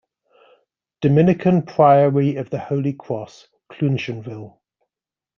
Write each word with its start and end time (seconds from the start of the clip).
Dominican 1.01 1.61
Priory 1.61 2.35
of 2.37 2.49
the 2.49 2.57
Holy 2.57 2.91
Cross, 2.93 3.49
Cloonshanville. 3.71 4.57